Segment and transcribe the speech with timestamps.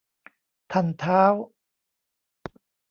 [0.71, 1.33] ท่านท้าว